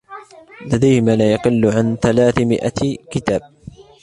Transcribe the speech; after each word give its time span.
لديه 0.71 1.01
ما 1.01 1.15
لا 1.15 1.31
يقل 1.33 1.65
عن 1.65 1.95
ثلاثمئة 2.01 2.97
كتاب. 3.11 3.41